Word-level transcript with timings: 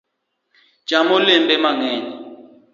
Cham 0.87 1.07
olembe 1.17 1.55
mang’eny 1.63 2.05